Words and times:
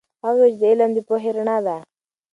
هغه 0.23 0.35
وویل 0.45 0.55
چې 0.61 0.65
علم 0.71 0.91
د 0.93 0.99
پوهې 1.07 1.29
رڼا 1.37 1.57
ده. 1.65 1.77